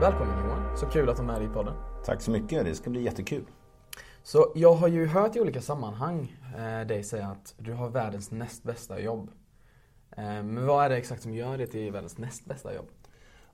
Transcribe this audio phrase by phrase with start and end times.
[0.00, 1.74] Välkommen Johan, så kul att du är med i podden.
[2.04, 3.44] Tack så mycket, det ska bli jättekul.
[4.22, 8.30] Så jag har ju hört i olika sammanhang eh, dig säga att du har världens
[8.30, 9.30] näst bästa jobb.
[10.10, 12.86] Eh, men vad är det exakt som gör det till världens näst bästa jobb?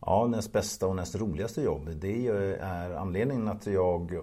[0.00, 1.90] Ja, näst bästa och näst roligaste jobb.
[1.96, 2.28] Det
[2.60, 4.20] är anledningen att jag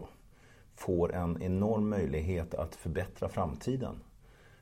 [0.75, 3.95] får en enorm möjlighet att förbättra framtiden.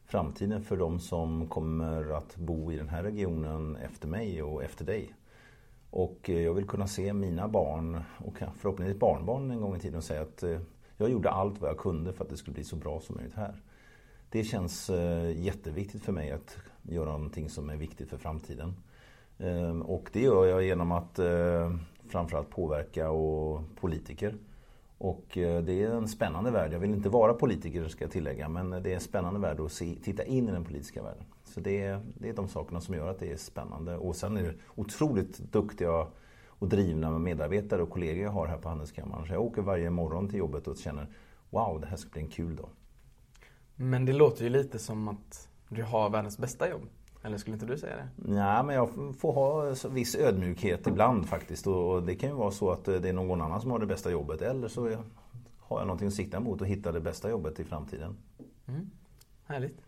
[0.05, 4.85] Framtiden för de som kommer att bo i den här regionen efter mig och efter
[4.85, 5.13] dig.
[5.89, 9.97] Och eh, jag vill kunna se mina barn och förhoppningsvis barnbarn en gång i tiden
[9.97, 10.59] och säga att eh,
[10.97, 13.35] jag gjorde allt vad jag kunde för att det skulle bli så bra som möjligt
[13.35, 13.61] här.
[14.29, 18.75] Det känns eh, jätteviktigt för mig att göra någonting som är viktigt för framtiden.
[19.39, 21.19] Ehm, och det gör jag genom att
[22.07, 24.35] framförallt påverka och politiker.
[24.99, 26.73] Och eh, det är en spännande värld.
[26.73, 29.71] Jag vill inte vara politiker ska jag tillägga, men det är en spännande värld att
[29.71, 31.23] se, titta in i den politiska världen.
[31.43, 33.97] Så det är, det är de sakerna som gör att det är spännande.
[33.97, 36.07] Och sen är det otroligt duktiga
[36.47, 39.27] och drivna medarbetare och kollegor jag har här på Handelskammaren.
[39.27, 41.07] Så jag åker varje morgon till jobbet och känner
[41.49, 42.69] Wow, det här ska bli en kul dag.
[43.75, 46.81] Men det låter ju lite som att du har världens bästa jobb.
[47.21, 48.09] Eller skulle inte du säga det?
[48.15, 48.89] Nej, men jag
[49.19, 51.67] får ha viss ödmjukhet ibland faktiskt.
[51.67, 54.11] Och det kan ju vara så att det är någon annan som har det bästa
[54.11, 54.41] jobbet.
[54.41, 54.81] Eller så
[55.59, 58.17] har jag någonting att sikta mot och hitta det bästa jobbet i framtiden.
[58.67, 58.89] Mm.
[59.45, 59.81] Härligt.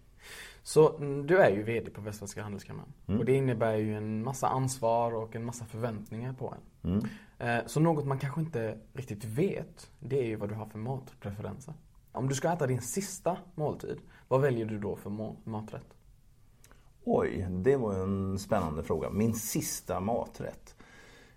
[0.63, 2.93] Så mm, du är ju VD på Västsvenska Handelskammaren.
[3.07, 3.19] Mm.
[3.19, 6.91] Och det innebär ju en massa ansvar och en massa förväntningar på en.
[6.91, 7.05] Mm.
[7.39, 10.79] Eh, så något man kanske inte riktigt vet, det är ju vad du har för
[10.79, 11.73] matpreferenser.
[12.11, 15.09] Om du ska äta din sista måltid, vad väljer du då för
[15.49, 15.93] maträtt?
[17.03, 19.09] Oj, det var en spännande fråga.
[19.09, 20.75] Min sista maträtt?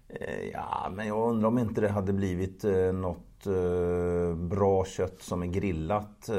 [0.08, 3.20] Eh, ja, men jag undrar om inte det hade blivit eh, något
[4.36, 6.30] bra kött som är grillat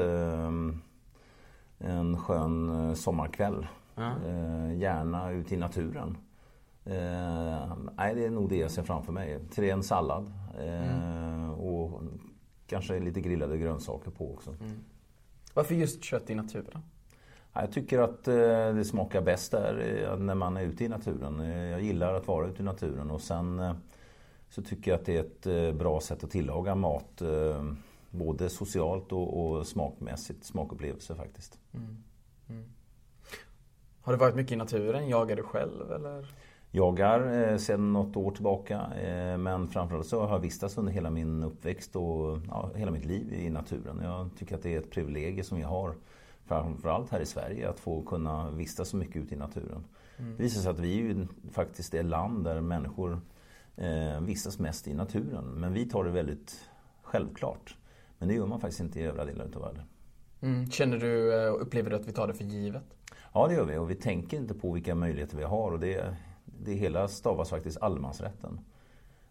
[1.78, 3.66] en skön eh, sommarkväll.
[3.96, 4.78] Mm.
[4.78, 6.16] Gärna ute i naturen.
[6.84, 9.40] Eh, nej, det är nog det jag ser framför mig.
[9.50, 10.32] Till en sallad.
[10.58, 11.50] Mm.
[11.50, 12.02] Och
[12.66, 14.50] kanske lite grillade grönsaker på också.
[14.50, 14.76] Mm.
[15.54, 16.82] Varför just kött i naturen?
[17.60, 21.50] Jag tycker att det smakar bäst där när man är ute i naturen.
[21.70, 23.74] Jag gillar att vara ute i naturen och sen
[24.48, 27.22] så tycker jag att det är ett bra sätt att tillaga mat
[28.10, 31.58] både socialt och, och smakmässigt, smakupplevelse faktiskt.
[31.74, 31.96] Mm.
[32.48, 32.64] Mm.
[34.00, 35.08] Har du varit mycket i naturen?
[35.08, 36.26] Jagar du själv eller?
[36.70, 41.10] Jagar eh, sedan något år tillbaka eh, men framförallt så har jag vistats under hela
[41.10, 44.00] min uppväxt och ja, hela mitt liv i naturen.
[44.02, 45.94] Jag tycker att det är ett privilegium som jag har
[46.46, 49.84] framförallt här i Sverige att få kunna vistas så mycket ute i naturen.
[50.16, 50.36] Mm.
[50.36, 53.20] Det visar sig att vi är ju faktiskt det land där människor
[53.76, 56.70] eh, vistas mest i naturen men vi tar det väldigt
[57.02, 57.76] självklart.
[58.18, 59.82] Men det gör man faktiskt inte i övriga delar av världen.
[60.40, 60.70] Mm.
[60.70, 62.84] Känner du och eh, upplever du att vi tar det för givet?
[63.32, 66.16] Ja det gör vi och vi tänker inte på vilka möjligheter vi har och det,
[66.44, 68.60] det hela stavas faktiskt allemansrätten.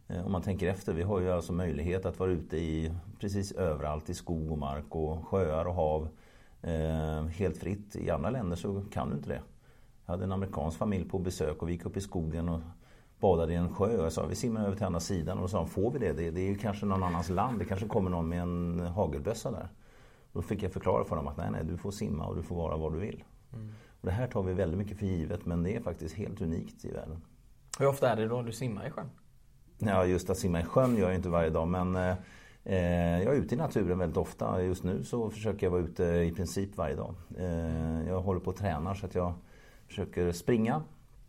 [0.08, 3.52] Eh, om man tänker efter, vi har ju alltså möjlighet att vara ute i precis
[3.52, 6.08] överallt i skog och mark och sjöar och hav.
[6.66, 7.96] Eh, helt fritt.
[7.96, 9.42] I andra länder så kan du inte det.
[10.06, 12.62] Jag hade en amerikansk familj på besök och vi gick upp i skogen och
[13.20, 14.03] badade i en sjö.
[14.03, 15.38] Jag sa vi simmar över till andra sidan.
[15.38, 16.14] Och då sa de, får vi det?
[16.14, 16.31] det?
[16.31, 17.59] Det är ju kanske någon annans land.
[17.59, 19.68] Det kanske kommer någon med en hagelbössa där.
[20.34, 22.56] Då fick jag förklara för dem att nej, nej, du får simma och du får
[22.56, 23.24] vara var du vill.
[23.53, 23.74] Mm.
[24.02, 26.86] Och det här tar vi väldigt mycket för givet men det är faktiskt helt unikt
[26.86, 27.22] i världen.
[27.80, 29.09] Hur ofta är det då du simmar i sjön?
[29.78, 32.16] Ja, just att simma i sjön gör jag inte varje dag men eh,
[32.66, 34.64] jag är ute i naturen väldigt ofta.
[34.64, 37.16] Just nu så försöker jag vara ute i princip varje dag.
[37.38, 39.34] Eh, jag håller på och tränar så att jag
[39.88, 40.81] försöker springa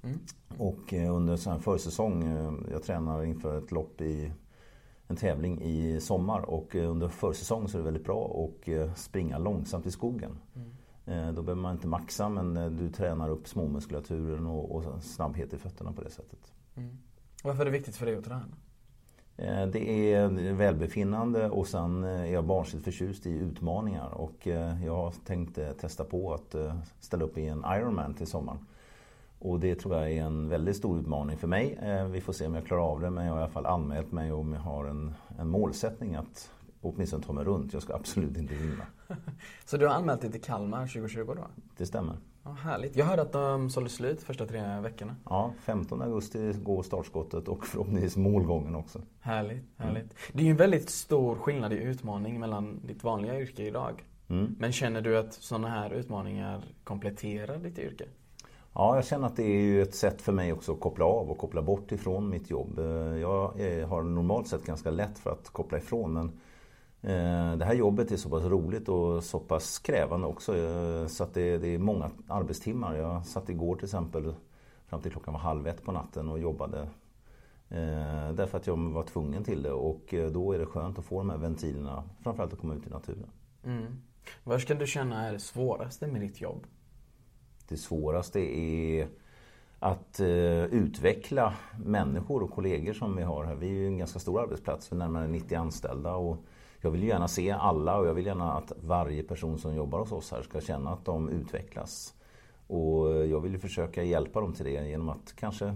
[0.06, 0.18] Mm.
[0.58, 4.32] Och eh, under så här försäsong, eh, jag tränar inför ett lopp i
[5.08, 9.38] en tävling i sommar och eh, under försäsong så är det väldigt bra att springa
[9.38, 10.38] långsamt i skogen.
[10.54, 11.34] Mm.
[11.34, 15.92] Då behöver man inte maxa men du tränar upp småmuskulaturen och, och snabbhet i fötterna
[15.92, 16.52] på det sättet.
[16.74, 16.98] Mm.
[17.42, 18.56] Varför är det viktigt för dig att träna?
[19.72, 24.46] Det är välbefinnande och sen är jag barnsligt förtjust i utmaningar och
[24.84, 26.54] jag har tänkt testa på att
[27.00, 28.58] ställa upp i en Ironman till sommaren.
[29.38, 31.78] Och det tror jag är en väldigt stor utmaning för mig.
[31.82, 33.66] Eh, vi får se om jag klarar av det men jag har i alla fall
[33.66, 36.50] anmält mig och jag har en, en målsättning att
[36.80, 37.72] åtminstone ta mig runt.
[37.72, 38.86] Jag ska absolut inte vinna.
[39.64, 41.46] Så du har anmält dig till Kalmar 2020 då?
[41.76, 42.16] Det stämmer.
[42.46, 42.96] Ja, härligt.
[42.96, 45.16] Jag hörde att de sålde slut första tre veckorna.
[45.24, 49.00] Ja, 15 augusti går startskottet och förhoppningsvis målgången också.
[49.20, 50.02] Härligt, härligt.
[50.02, 50.14] Mm.
[50.32, 54.04] Det är ju en väldigt stor skillnad i utmaning mellan ditt vanliga yrke idag.
[54.28, 54.56] Mm.
[54.58, 58.04] Men känner du att sådana här utmaningar kompletterar ditt yrke?
[58.74, 61.30] Ja, jag känner att det är ju ett sätt för mig också att koppla av
[61.30, 62.78] och koppla bort ifrån mitt jobb.
[62.78, 62.84] Eh,
[63.18, 63.52] jag
[63.88, 66.32] har normalt sett ganska lätt för att koppla ifrån men eh,
[67.58, 71.34] det här jobbet är så pass roligt och så pass krävande också eh, så att
[71.34, 72.94] det är många arbetstimmar.
[72.94, 74.34] Jag satt igår till exempel
[74.86, 76.88] fram till klockan var halv ett på natten och jobbade
[77.68, 81.04] Eh, därför att jag var tvungen till det och eh, då är det skönt att
[81.04, 82.04] få de här ventilerna.
[82.22, 83.30] Framförallt att komma ut i naturen.
[83.64, 83.86] Mm.
[84.44, 86.66] Vad ska du känna är det svåraste med ditt jobb?
[87.68, 89.08] Det svåraste är
[89.78, 91.54] att eh, utveckla
[91.84, 93.54] människor och kollegor som vi har här.
[93.54, 96.14] Vi är ju en ganska stor arbetsplats, för närmare 90 anställda.
[96.14, 96.44] Och
[96.86, 100.12] jag vill gärna se alla och jag vill gärna att varje person som jobbar hos
[100.12, 102.14] oss här ska känna att de utvecklas.
[102.66, 105.74] Och jag vill försöka hjälpa dem till det genom att kanske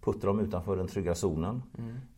[0.00, 1.62] putta dem utanför den trygga zonen.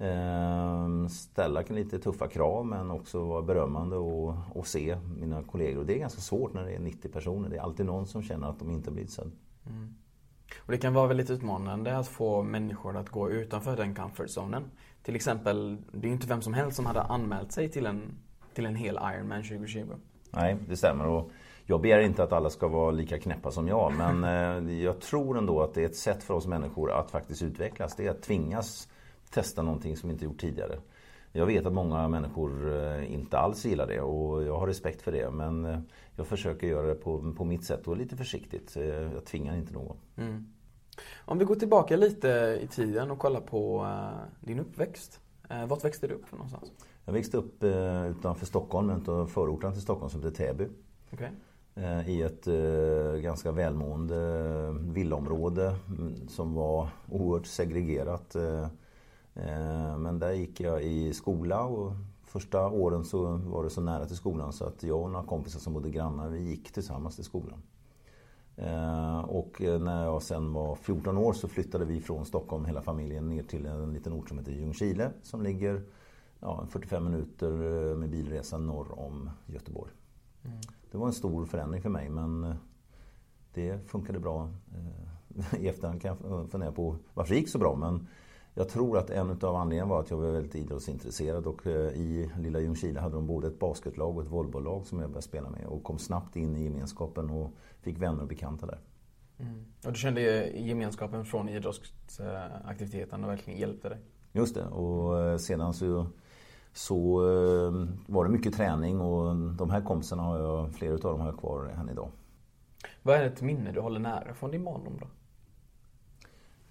[0.01, 1.09] Mm.
[1.09, 5.81] ställa lite tuffa krav men också vara berömmande och, och, se mina kollegor.
[5.81, 7.49] Och det är ganska svårt när det är 90 personer.
[7.49, 9.31] Det är alltid någon som känner att de inte blivit sedda.
[9.67, 9.95] Mm.
[10.59, 14.71] Och det kan vara väldigt utmanande att få människor att gå utanför den comfort zonen.
[15.03, 18.03] Till exempel, det är inte vem som helst som hade anmält sig till en,
[18.55, 19.81] till en hel Ironman 2020.
[20.31, 21.07] Nej, det stämmer.
[21.07, 21.31] Och
[21.65, 23.93] jag begär inte att alla ska vara lika knäppa som jag.
[23.99, 27.43] Men eh, jag tror ändå att det är ett sätt för oss människor att faktiskt
[27.43, 27.97] utvecklas.
[27.97, 28.89] Det är att tvingas
[29.31, 30.79] testa någonting som vi inte gjort tidigare.
[31.33, 35.13] Jag vet att många människor eh, inte alls gillar det och jag har respekt för
[35.13, 35.31] det.
[35.31, 35.79] Men eh,
[36.17, 38.77] jag försöker göra det på, på mitt sätt och lite försiktigt.
[39.15, 39.97] Jag tvingar inte någon.
[40.17, 40.47] Mm.
[41.25, 43.87] Om vi går tillbaka lite i tiden och kollar på
[44.41, 45.21] din uppväxt.
[45.69, 46.73] Vart växte du upp någonstans?
[47.05, 47.63] Jag växte upp
[48.11, 50.69] utanför Stockholm, utanför förorten till Stockholm som heter Täby.
[51.13, 51.29] Okay.
[51.75, 58.37] Eh, i ett eh, ganska välmående eh, villaområde mm, som var oerhört segregerat.
[59.99, 61.93] Men där gick jag i skola och
[62.23, 65.61] första åren så var det så nära till skolan så att jag och några kompisar
[65.61, 67.63] som bodde grannar vi gick tillsammans till skolan.
[69.25, 73.43] Och när jag sen var 14 år så flyttade vi från Stockholm hela familjen ner
[73.43, 75.83] till en liten ort som heter Ljungskile som ligger
[76.41, 77.51] ja, 45 minuter
[77.95, 79.93] med bilresa norr om Göteborg.
[80.45, 80.61] Mm
[80.93, 82.55] det var en stor förändring för mig men eh,
[83.55, 84.51] det funkade bra.
[84.75, 88.07] Eh, I efterhand kan jag fundera på varför det gick så bra men
[88.55, 92.31] jag tror att en av anledningarna var att jag var väldigt idrottsintresserad och eh, i
[92.39, 95.67] lilla Ljungskile hade de både ett basketlag och ett volleybolllag som jag började spela med
[95.67, 97.51] och kom snabbt in i gemenskapen och
[97.81, 98.79] fick vänner och bekanta där.
[99.39, 99.65] Mm.
[99.87, 100.21] Och du kände
[100.51, 103.99] gemenskapen från idrottsaktiviteten och verkligen hjälpte dig?
[104.33, 106.07] Just det och sedan så
[106.73, 111.21] så eh, var det mycket träning och de här kompisarna har jag, flera av dem
[111.21, 112.11] har jag kvar än idag.
[113.03, 115.07] Vad är ett minne du håller nära från din barndom då?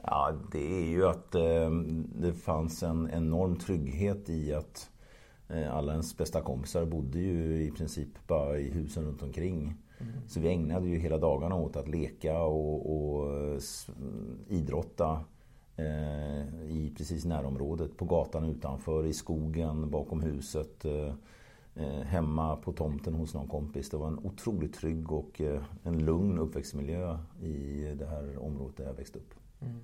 [0.03, 1.69] Ja, det är ju att eh,
[2.15, 4.89] det fanns en enorm trygghet i att
[5.49, 9.75] eh, alla ens bästa kompisar bodde ju i princip bara i husen runt omkring.
[9.99, 10.13] Mm.
[10.27, 13.61] Så vi ägnade ju hela dagarna åt att leka och, och
[14.47, 15.23] idrotta.
[15.81, 17.97] Eh, i precis närområdet.
[17.97, 20.85] På gatan utanför, i skogen, bakom huset.
[20.85, 21.13] Eh,
[21.75, 23.89] eh, hemma på tomten hos någon kompis.
[23.89, 25.41] Det var en otroligt trygg och
[25.83, 29.33] en lugn uppväxtmiljö i det här området där jag växte upp.
[29.61, 29.79] Mm.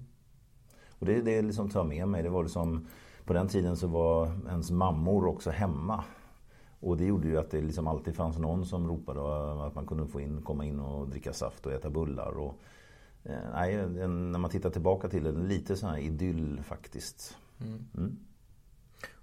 [0.99, 2.23] Och det, det liksom tar med mig.
[2.23, 2.87] Det var liksom,
[3.25, 6.03] på den tiden så var ens mammor också hemma.
[6.79, 9.21] Och det gjorde ju att det liksom alltid fanns någon som ropade
[9.65, 12.37] att man kunde få in, komma in och dricka saft och äta bullar.
[12.37, 12.59] Och
[13.27, 17.37] Eh, nej, när man tittar tillbaka till det, lite sån här idyll faktiskt.
[17.61, 17.87] Mm.
[17.97, 18.17] Mm.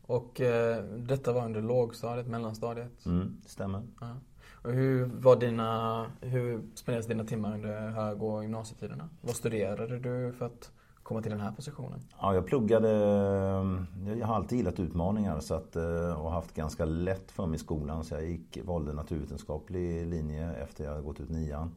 [0.06, 3.06] Och eh, detta var under lågstadiet, mellanstadiet?
[3.06, 3.82] Mm, stämmer.
[4.00, 4.16] Ja.
[4.64, 9.08] Och hur var dina, hur spenderades dina timmar under hög och gymnasietiderna?
[9.20, 10.70] Vad studerade du för att
[11.02, 12.00] komma till den här positionen?
[12.20, 16.84] Ja, jag pluggade, eh, jag har alltid gillat utmaningar så att, eh, och haft ganska
[16.84, 21.20] lätt för mig i skolan så jag gick, valde naturvetenskaplig linje efter jag hade gått
[21.20, 21.74] ut nian.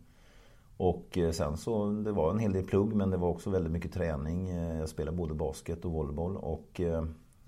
[0.77, 3.71] Och eh, sen så, det var en hel del plugg men det var också väldigt
[3.71, 4.49] mycket träning.
[4.55, 6.81] Jag spelade både basket och volleyboll och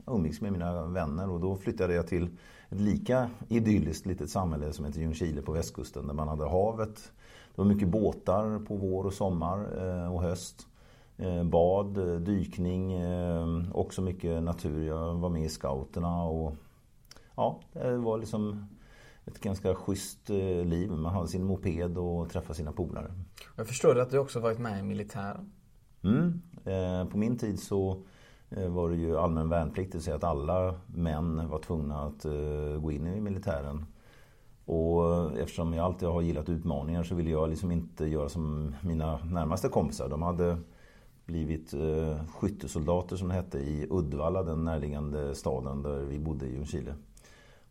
[0.09, 2.29] umgicks med mina vänner och då flyttade jag till
[2.69, 7.11] ett lika idylliskt litet samhälle som heter Ljungskile på västkusten där man hade havet.
[7.55, 9.59] Det var mycket båtar på vår och sommar
[10.11, 10.67] och höst.
[11.43, 12.93] Bad, dykning,
[13.73, 14.87] också mycket natur.
[14.87, 16.55] Jag var med i scouterna och
[17.35, 18.67] ja, det var liksom
[19.29, 20.91] ett ganska schysst eh, liv.
[20.91, 23.13] Man hade sin moped och träffade sina polare.
[23.55, 25.51] Jag förstår att du också varit med i militären.
[26.03, 26.41] Mm.
[26.65, 27.97] Eh, på min tid så eh,
[28.49, 32.25] Eh, var det ju allmän värnplikt, det vill säga att alla män var tvungna att
[32.25, 33.85] eh, gå in i militären.
[34.65, 39.17] Och eftersom jag alltid har gillat utmaningar så ville jag liksom inte göra som mina
[39.17, 40.09] närmaste kompisar.
[40.09, 40.57] De hade
[41.25, 46.53] blivit eh, skyttesoldater som det hette i Uddevalla, den närliggande staden där vi bodde i
[46.53, 46.93] Ljungskile.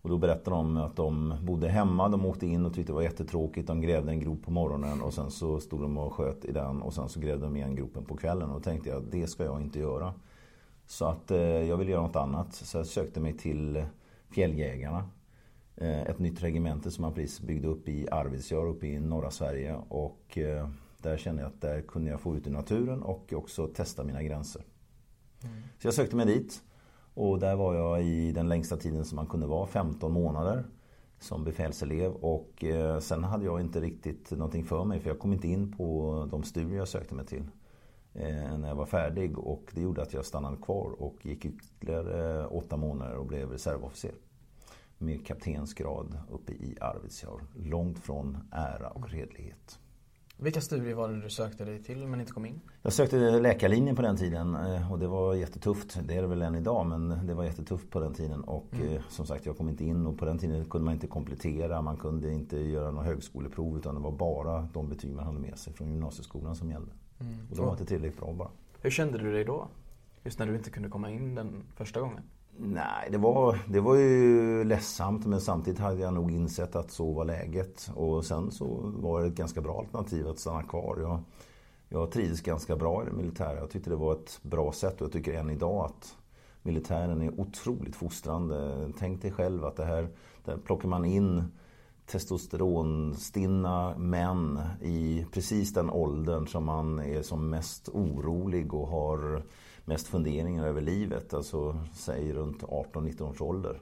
[0.03, 3.03] Och då berättade de att de bodde hemma, de åkte in och tyckte det var
[3.03, 3.67] jättetråkigt.
[3.67, 6.83] De grävde en grop på morgonen och sen så stod de och sköt i den
[6.83, 8.51] och sen så grävde de igen gropen på kvällen.
[8.51, 10.15] Och då tänkte jag, det ska jag inte göra.
[10.89, 12.55] Så att eh, jag ville göra något annat.
[12.55, 13.85] Så jag sökte mig till
[14.31, 15.09] Fjälljägarna.
[15.77, 19.77] Eh, ett nytt regemente som man precis byggde upp i Arvidsjaur uppe i norra Sverige.
[19.89, 20.69] Och eh,
[20.99, 24.23] där kände jag att där kunde jag få ut i naturen och också testa mina
[24.23, 24.63] gränser.
[25.45, 25.55] Mm.
[25.79, 26.63] Så jag sökte mig dit.
[27.15, 30.65] Och där var jag i den längsta tiden som man kunde vara, 15 månader
[31.19, 35.33] som befälselev och eh, sen hade jag inte riktigt någonting för mig för jag kom
[35.33, 37.45] inte in på de studier jag sökte mig till
[38.59, 42.77] när jag var färdig och det gjorde att jag stannade kvar och gick ytterligare åtta
[42.77, 44.15] månader och blev reservofficer.
[44.99, 47.41] Med kaptensgrad uppe i Arvidsjaur.
[47.57, 49.79] Långt från ära och redlighet.
[50.41, 52.61] Vilka studier var det du sökte dig till men inte kom in?
[52.83, 55.99] Jag sökte läkarlinjen på den tiden eh, och det var jättetufft.
[56.09, 58.41] Det är det väl än idag men det var jättetufft på den tiden.
[58.45, 58.89] Och mm.
[58.89, 61.83] Eh, som sagt jag kom inte in och på den tiden kunde man inte komplettera.
[61.83, 65.59] Man kunde inte göra några högskoleprov utan det var bara de betyg man hade med
[65.59, 66.93] sig från gymnasieskolan som gällde.
[67.21, 67.47] Mm.
[67.51, 68.51] Och det var inte tillräckligt bra bara.
[68.81, 69.69] Hur kände du dig då?
[70.25, 72.23] Just när du inte kunde komma in den första gången?
[72.61, 77.13] Nej, det var, det var ju ledsamt men samtidigt hade jag nog insett att så
[77.13, 77.91] var läget.
[77.95, 80.99] Och sen så var det ett ganska bra alternativ att stanna kvar.
[81.01, 81.21] Jag,
[81.89, 83.59] jag trivdes ganska bra i det militära.
[83.59, 86.17] Jag tyckte det var ett bra sätt och jag tycker än idag att
[86.63, 88.91] militären är otroligt fostrande.
[88.99, 90.09] Tänk dig själv att det här,
[90.45, 91.45] där plockar man in
[92.11, 99.43] testosteronstinna män i precis den åldern som man är som mest orolig och har
[99.85, 101.35] mest funderingar över livet.
[101.35, 103.81] Alltså säg runt 18-19 års ålder.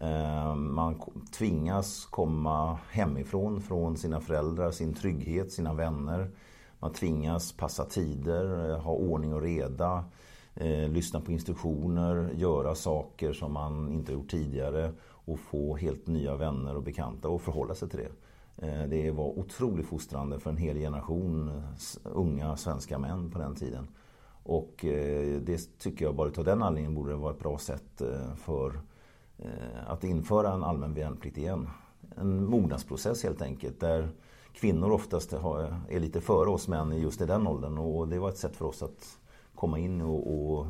[0.00, 1.00] Ehm, man
[1.38, 6.30] tvingas komma hemifrån från sina föräldrar, sin trygghet, sina vänner.
[6.78, 10.04] Man tvingas passa tider, eh, ha ordning och reda,
[10.54, 14.92] eh, lyssna på instruktioner, göra saker som man inte gjort tidigare
[15.26, 18.10] och få helt nya vänner och bekanta och förhålla sig till det.
[18.66, 21.62] Eh, det var otroligt fostrande för en hel generation
[22.02, 23.88] unga svenska män på den tiden.
[24.42, 28.00] Och eh, det tycker jag bara av den anledningen borde det vara ett bra sätt
[28.00, 28.80] eh, för
[29.86, 31.68] att införa en allmän värnplikt igen.
[32.16, 34.08] En mognadsprocess helt enkelt där
[34.52, 38.38] kvinnor oftast är lite före oss män just i den åldern och det var ett
[38.38, 39.18] sätt för oss att
[39.54, 40.66] komma in och, och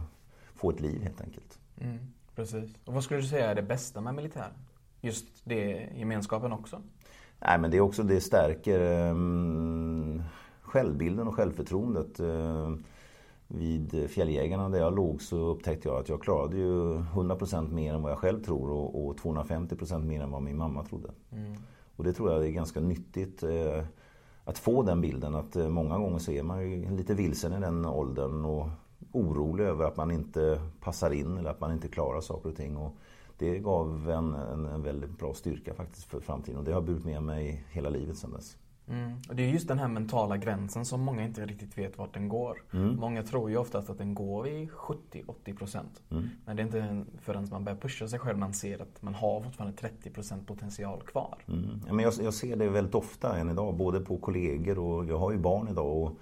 [0.55, 1.59] få ett liv helt enkelt.
[1.79, 1.99] Mm.
[2.37, 2.71] Precis.
[2.85, 4.53] Och vad skulle du säga är det bästa med militären?
[5.01, 6.83] Just det gemenskapen också?
[7.39, 10.23] Nej men det är också, det stärker um,
[10.61, 12.21] självbilden och självförtroendet.
[12.21, 12.77] Uh,
[13.49, 18.03] vid Fjälljägarna där jag låg så upptäckte jag att jag klarade ju 100% mer än
[18.03, 21.11] vad jag själv tror och, och 250% mer än vad min mamma trodde.
[21.33, 21.55] Mm.
[21.97, 23.85] Och det tror jag är ganska nyttigt uh,
[24.45, 25.35] att få den bilden.
[25.35, 28.69] Att uh, många gånger så är man ju lite vilsen i den åldern och
[29.17, 32.77] orolig över att man inte passar in eller att man inte klarar saker och ting.
[32.77, 32.97] Och
[33.39, 37.05] det gav en, en, en väldigt bra styrka faktiskt för framtiden och det har burit
[37.05, 38.57] med mig hela livet sedan dess.
[38.89, 39.13] Mm.
[39.29, 42.29] Och det är just den här mentala gränsen som många inte riktigt vet vart den
[42.29, 42.63] går.
[42.73, 42.97] Mm.
[42.97, 45.81] Många tror ju oftast att den går vid 70-80%.
[46.11, 46.29] Mm.
[46.45, 49.41] Men det är inte förrän man börjar pusha sig själv man ser att man har
[49.41, 51.39] fortfarande 30% potential kvar.
[51.49, 51.81] Mm.
[51.87, 55.19] Ja, men jag, jag, ser det väldigt ofta än idag, både på kollegor och jag
[55.19, 55.97] har ju barn idag.
[55.97, 56.19] Och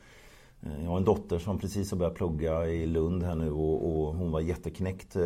[0.66, 3.86] Eh, jag har en dotter som precis har börjat plugga i Lund här nu och,
[3.86, 5.24] och, hon var jätteknäckt eh,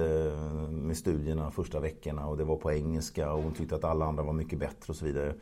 [0.70, 4.22] med studierna första veckorna och det var på engelska och hon tyckte att alla andra
[4.22, 5.34] var mycket bättre och så vidare.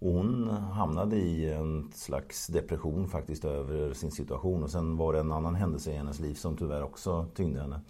[0.00, 5.20] Och hon hamnade i en slags depression faktiskt över sin situation och sen var det
[5.20, 7.80] en annan händelse i hennes liv som tyvärr också tyngde henne.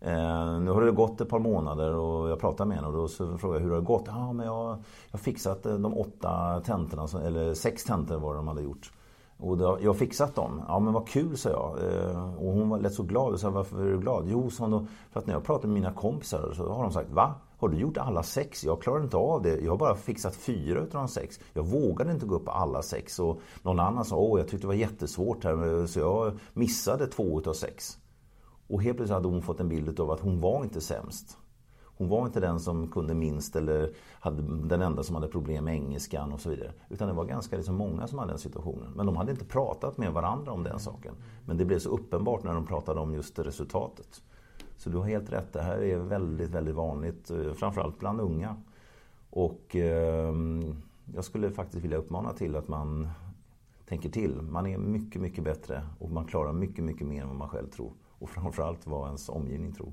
[0.00, 3.08] Eh, nu har det gått ett par månader och jag pratade med henne och då
[3.08, 4.04] så frågade jag hur det har gått.
[4.06, 8.48] Ja, men jag har fixat eh, de åtta tentorna, eller sex tentor var det de
[8.48, 8.92] hade gjort.
[9.42, 10.62] Och då, jag har fixat dem.
[10.68, 11.78] Ja men vad kul sa jag.
[11.78, 13.32] Eh, och hon var lätt så glad.
[13.32, 14.24] Och sa varför är du glad?
[14.28, 17.10] Jo sa hon för att när jag pratar med mina kompisar så har de sagt
[17.10, 17.34] Va?
[17.58, 18.64] Har du gjort alla sex?
[18.64, 19.60] Jag klarar inte av det.
[19.60, 21.40] Jag har bara fixat fyra av de sex.
[21.52, 23.18] Jag vågade inte gå upp på alla sex.
[23.18, 25.80] Och någon annan sa åh jag tyckte det var jättesvårt här.
[25.80, 27.98] Eh, så jag missade två utav sex.
[28.68, 31.38] Och helt plötsligt hade hon fått en bild av att hon var inte sämst.
[32.02, 33.90] Hon var inte den som kunde minst eller
[34.20, 36.72] hade, den enda som hade problem med engelskan och så vidare.
[36.88, 38.92] Utan det var ganska liksom många som hade den situationen.
[38.96, 41.14] Men de hade inte pratat med varandra om den saken.
[41.46, 44.22] Men det blev så uppenbart när de pratade om just resultatet.
[44.76, 47.30] Så du har helt rätt, det här är väldigt, väldigt vanligt.
[47.30, 48.56] Eh, framförallt bland unga.
[49.30, 50.34] Och eh,
[51.14, 53.08] jag skulle faktiskt vilja uppmana till att man
[53.88, 54.42] tänker till.
[54.42, 57.70] Man är mycket, mycket bättre och man klarar mycket, mycket mer än vad man själv
[57.70, 57.92] tror.
[58.08, 59.92] Och framförallt vad ens omgivning tror.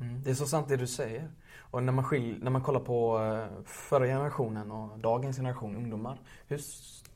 [0.00, 1.30] Mm, det är så sant det du säger.
[1.70, 6.20] Och när man, skil, när man kollar på eh, förra generationen och dagens generation ungdomar.
[6.46, 6.60] Hur,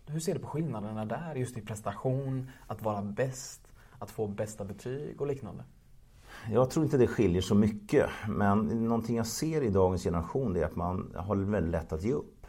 [0.07, 1.35] hur ser du på skillnaderna där?
[1.35, 5.65] Just i prestation, att vara bäst, att få bästa betyg och liknande.
[6.51, 8.07] Jag tror inte det skiljer så mycket.
[8.29, 12.13] Men någonting jag ser i dagens generation är att man har väldigt lätt att ge
[12.13, 12.47] upp.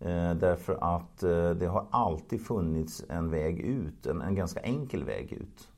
[0.00, 5.04] Eh, därför att eh, det har alltid funnits en väg ut, en, en ganska enkel
[5.04, 5.68] väg ut.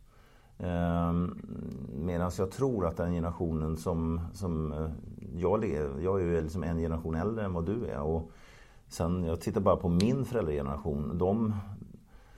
[0.59, 1.39] Ehm,
[2.09, 4.91] Medan jag tror att den generationen som, som eh,
[5.35, 8.01] jag lever, jag är ju liksom en generation äldre än vad du är.
[8.01, 8.31] Och
[8.89, 11.19] sen, jag tittar bara på min föräldrageneration.
[11.19, 11.55] De,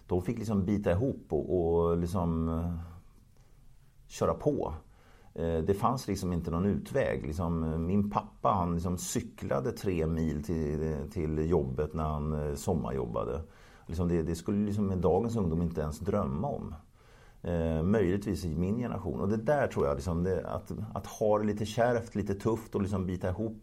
[0.06, 2.74] de fick liksom bita ihop och, och liksom eh,
[4.06, 4.74] köra på.
[5.34, 7.26] Eh, det fanns liksom inte någon utväg.
[7.26, 13.40] Liksom, min pappa han liksom cyklade tre mil till, till jobbet när han sommarjobbade.
[13.86, 16.74] Liksom det, det skulle liksom med dagens ungdom inte ens drömma om.
[17.42, 19.20] Eh, möjligtvis i min generation.
[19.20, 22.74] Och det där tror jag, liksom, det, att, att ha det lite kärvt, lite tufft
[22.74, 23.62] och liksom bita ihop.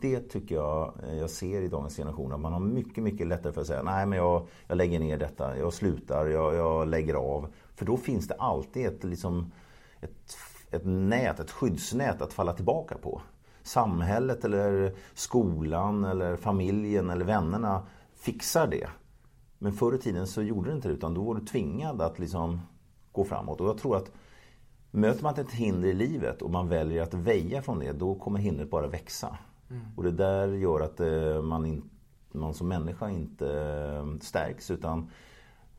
[0.00, 2.32] Det tycker jag eh, jag ser i dagens generation.
[2.32, 5.18] Att man har mycket, mycket lättare för att säga nej men jag, jag lägger ner
[5.18, 7.48] detta, jag slutar, jag, jag lägger av.
[7.74, 9.52] För då finns det alltid ett, liksom,
[10.00, 10.36] ett,
[10.70, 13.22] ett nät, ett skyddsnät att falla tillbaka på.
[13.62, 18.88] Samhället eller skolan eller familjen eller vännerna fixar det.
[19.58, 22.18] Men förr i tiden så gjorde det inte det utan då var du tvingad att
[22.18, 22.60] liksom
[23.16, 23.60] gå framåt.
[23.60, 24.12] Och jag tror att
[24.90, 28.40] möter man ett hinder i livet och man väljer att väja från det, då kommer
[28.40, 29.38] hindret bara växa.
[29.70, 29.82] Mm.
[29.96, 31.90] Och det där gör att eh, man, in,
[32.32, 35.10] man som människa inte eh, stärks utan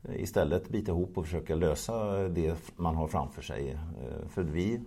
[0.08, 3.70] istället bita ihop och försöka lösa det man har framför sig.
[3.70, 4.80] Eh, för vi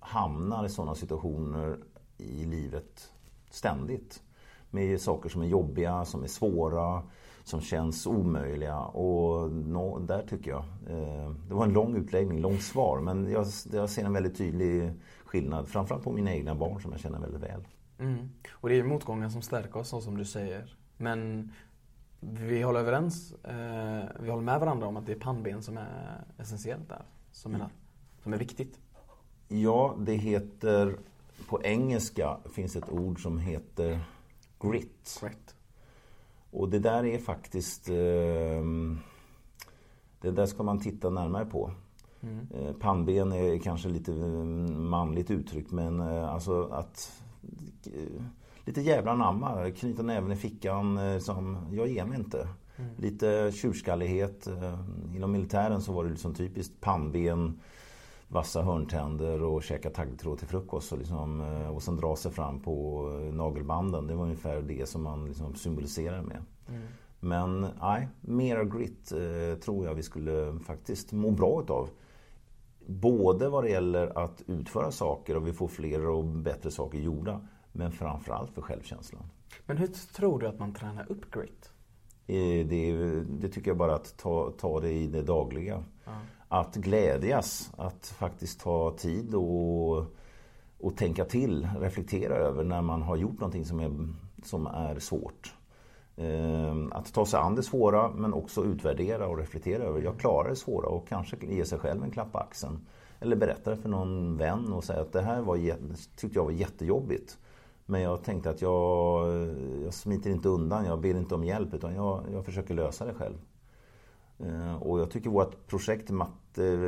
[0.00, 1.78] hamnar i sådana situationer
[2.18, 3.12] i livet
[3.50, 4.22] ständigt.
[4.70, 7.02] Med saker som är jobbiga, som är svåra,
[7.50, 8.78] som känns omöjliga.
[8.78, 13.00] Och no, där tycker jag, eh, det var en lång utläggning, långt svar.
[13.00, 14.92] Men jag, jag ser en väldigt tydlig
[15.24, 15.68] skillnad.
[15.68, 17.66] Framförallt på mina egna barn som jag känner väldigt väl.
[17.98, 18.30] Mm.
[18.50, 20.76] Och det är motgången som stärker oss, så som du säger.
[20.96, 21.52] Men
[22.20, 26.24] vi håller överens, eh, vi håller med varandra om att det är pannben som är
[26.38, 27.02] essentiellt där.
[27.32, 27.68] Som är,
[28.22, 28.78] som är viktigt.
[29.48, 30.96] Ja, det heter,
[31.48, 34.00] på engelska finns ett ord som heter
[34.60, 35.20] grit.
[35.22, 35.54] grit.
[36.50, 37.88] Och det där är faktiskt...
[37.88, 38.64] Eh,
[40.20, 41.70] det där ska man titta närmare på.
[42.20, 42.46] Mm.
[42.54, 47.22] Eh, pannben är kanske lite mm, manligt uttryck men eh, alltså att...
[47.86, 48.22] Eh,
[48.64, 50.98] lite jävla namma, knyta näven i fickan.
[50.98, 52.48] Eh, som, jag ger mig inte.
[52.76, 52.90] Mm.
[52.96, 54.48] Lite tjurskallighet.
[55.16, 57.60] Inom militären så var det liksom typiskt pannben
[58.30, 62.60] vassa hörntänder och käka taggtråd till frukost och, liksom, eh, och sen dra sig fram
[62.60, 64.06] på eh, nagelbanden.
[64.06, 66.42] Det var ungefär det som man liksom symboliserar med.
[66.68, 66.82] Mm.
[67.20, 71.88] Men nej, mera grit eh, tror jag vi skulle faktiskt må bra utav.
[72.86, 77.40] Både vad det gäller att utföra saker och vi får fler och bättre saker gjorda.
[77.72, 79.22] Men framförallt för självkänslan.
[79.66, 81.72] Men hur tror du att man tränar upp grit?
[82.26, 85.84] Eh, det, det, tycker jag bara att ta, ta det i det dagliga.
[86.04, 86.12] Ja
[86.52, 89.98] att glädjas, att faktiskt ta tid och,
[90.80, 94.08] och tänka till, reflektera över när man har gjort någonting som är,
[94.44, 95.54] som är svårt.
[96.16, 100.02] Ehm, att ta sig an det svåra men också utvärdera och reflektera över.
[100.02, 102.86] Jag klarar det svåra och kanske ge sig själv en klapp på axeln.
[103.20, 105.56] Eller berätta det för någon vän och säga att det här var,
[106.16, 107.38] tyckte jag var jättejobbigt.
[107.86, 109.28] Men jag tänkte att jag,
[109.84, 113.14] jag smiter inte undan, jag ber inte om hjälp utan jag, jag försöker lösa det
[113.14, 113.36] själv.
[114.80, 116.10] Och jag tycker vårt projekt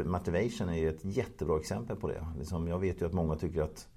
[0.05, 2.26] Motivation är ett jättebra exempel på det.
[2.38, 3.88] Liksom, jag vet ju att många tycker att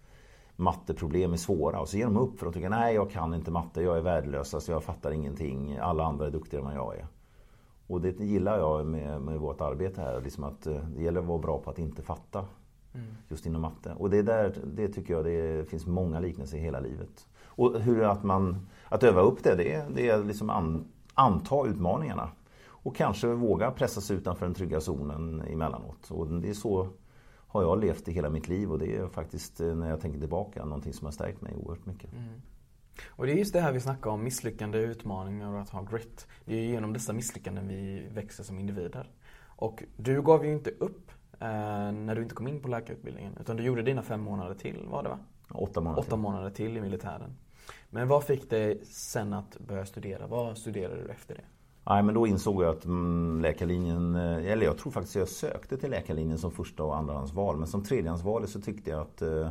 [0.56, 3.52] matteproblem är svåra och så ger de upp för de tycker nej jag kan inte
[3.52, 7.08] matte, jag är värdelös, alltså jag fattar ingenting, alla andra är duktigare än jag är.
[7.88, 11.26] Och det gillar jag med, med vårt arbete här, liksom att eh, det gäller att
[11.28, 12.46] vara bra på att inte fatta.
[12.94, 13.08] Mm.
[13.30, 13.94] Just inom matte.
[13.98, 17.28] Och det där, det tycker jag det finns många liknelser i hela livet.
[17.46, 22.30] Och hur att man, att öva upp det, det, det är liksom an, anta utmaningarna.
[22.86, 26.12] Och kanske våga pressa sig utanför den trygga zonen emellanåt.
[26.12, 26.90] Och det är så
[27.48, 30.20] har jag levt i hela mitt liv och det är faktiskt eh, när jag tänker
[30.20, 32.14] tillbaka någonting som har stärkt mig oerhört mycket.
[32.14, 32.42] Mm.
[33.08, 36.28] Och det är just det här vi snackar om, misslyckande, utmaningar och att ha grit.
[36.46, 39.10] Det är genom dessa misslyckanden vi växer som individer.
[39.46, 41.48] Och du gav ju inte upp eh,
[41.92, 43.38] när du inte kom in på läkarutbildningen.
[43.40, 45.20] Utan du gjorde dina fem månader till, var det va?
[45.50, 46.20] Åtta månader Åtta till.
[46.20, 47.38] månader till i militären.
[47.90, 50.28] Men vad fick dig sen att börja studera?
[50.28, 51.44] Vad studerade du efter det?
[51.88, 55.78] Nej, men då insåg jag att mm, läkarlinjen, eh, eller jag tror faktiskt jag sökte
[55.78, 57.58] till läkarlinjen som första och andrahandsval.
[57.58, 59.50] Men som tredjehandsval så tyckte jag att eh,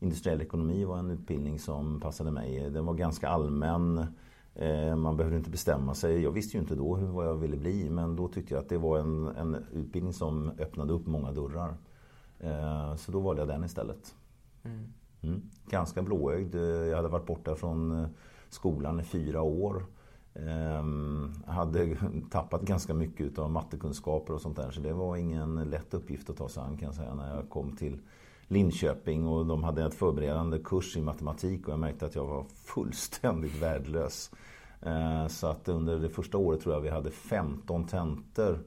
[0.00, 2.70] industriell ekonomi var en utbildning som passade mig.
[2.70, 4.06] Den var ganska allmän.
[4.54, 6.22] Eh, man behövde inte bestämma sig.
[6.22, 7.90] Jag visste ju inte då vad jag ville bli.
[7.90, 11.74] Men då tyckte jag att det var en, en utbildning som öppnade upp många dörrar.
[12.40, 14.14] Eh, så då valde jag den istället.
[14.64, 14.92] Mm.
[15.20, 15.42] Mm.
[15.70, 16.54] Ganska blåögd.
[16.90, 18.08] Jag hade varit borta från
[18.48, 19.84] skolan i fyra år.
[20.34, 21.96] Um, hade
[22.30, 24.70] tappat ganska mycket av mattekunskaper och sånt där.
[24.70, 27.50] Så det var ingen lätt uppgift att ta sig an kan jag säga när jag
[27.50, 27.98] kom till
[28.50, 32.44] Linköping och de hade ett förberedande kurs i matematik och jag märkte att jag var
[32.44, 34.30] fullständigt värdelös.
[34.82, 38.58] Ehm, så att under det första året tror jag vi hade 15 tentor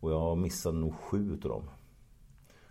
[0.00, 1.70] och jag missade nog sju utav dem.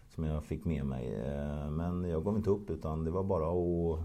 [0.09, 1.23] Som jag fick med mig.
[1.25, 3.99] Ehm, men jag gav inte upp utan det var bara att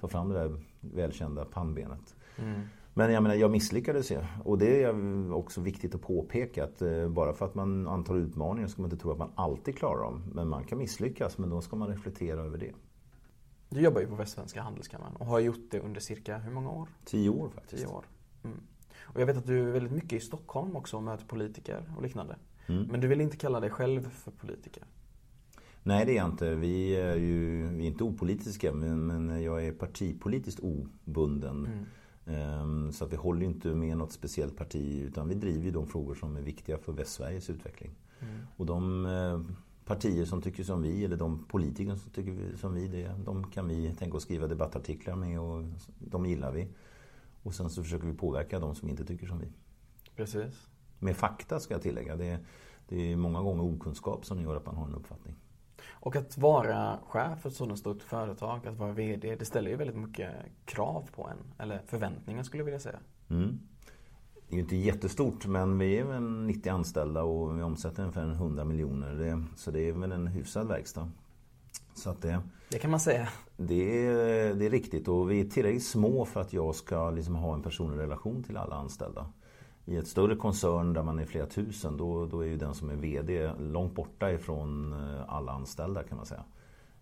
[0.00, 2.16] ta fram det där välkända pannbenet.
[2.38, 2.60] Mm.
[2.96, 4.18] Men jag menar, jag misslyckades ju.
[4.44, 8.68] Och det är också viktigt att påpeka att eh, bara för att man antar utmaningar
[8.68, 10.22] ska man inte tro att man alltid klarar dem.
[10.32, 12.72] Men man kan misslyckas, men då ska man reflektera över det.
[13.68, 16.88] Du jobbar ju på Västsvenska Handelskammaren och har gjort det under cirka hur många år?
[17.04, 17.82] Tio år faktiskt.
[17.82, 18.04] Tio år.
[18.44, 18.56] Mm.
[19.00, 22.02] Och jag vet att du är väldigt mycket i Stockholm också och möter politiker och
[22.02, 22.36] liknande.
[22.66, 22.82] Mm.
[22.90, 24.82] Men du vill inte kalla dig själv för politiker?
[25.82, 26.54] Nej det är jag inte.
[26.54, 31.66] Vi är ju vi är inte opolitiska men, men jag är partipolitiskt obunden.
[31.66, 31.84] Mm.
[32.26, 36.14] Ehm, så att vi håller inte med något speciellt parti utan vi driver de frågor
[36.14, 37.90] som är viktiga för Västsveriges utveckling.
[38.20, 38.34] Mm.
[38.56, 39.40] Och de eh,
[39.84, 43.68] partier som tycker som vi eller de politiker som tycker som vi, det, de kan
[43.68, 45.64] vi tänka oss skriva debattartiklar med och
[45.98, 46.68] de gillar vi.
[47.42, 49.46] Och sen så försöker vi påverka de som inte tycker som vi.
[50.16, 50.68] Precis.
[50.98, 52.16] Med fakta ska jag tillägga.
[52.16, 52.38] Det,
[52.88, 55.34] det är många gånger okunskap som gör att man har en uppfattning.
[56.04, 59.76] Och att vara chef för ett sådant stort företag, att vara VD, det ställer ju
[59.76, 60.30] väldigt mycket
[60.64, 61.36] krav på en.
[61.58, 62.98] Eller förväntningar skulle jag vilja säga.
[63.30, 63.60] Mm.
[64.48, 68.30] Det är ju inte jättestort men vi är väl 90 anställda och vi omsätter ungefär
[68.30, 69.44] 100 miljoner.
[69.56, 71.10] så det är väl en hyfsad verkstad.
[71.94, 73.28] Så att det, det kan man säga.
[73.56, 77.34] Det är, det är riktigt och vi är tillräckligt små för att jag ska liksom
[77.34, 79.26] ha en personlig relation till alla anställda.
[79.84, 82.90] I ett större koncern där man är flera tusen då, då är ju den som
[82.90, 86.44] är VD långt borta ifrån eh, alla anställda kan man säga.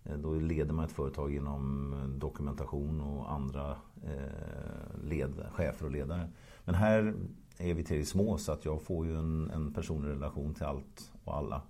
[0.04, 5.92] Eh, då leder man ett företag genom eh, dokumentation och andra eh, led, chefer och
[5.92, 6.28] ledare.
[6.64, 7.14] Men här
[7.58, 11.12] är vi tillräckligt små så att jag får ju en, en personlig relation till allt
[11.24, 11.62] och alla.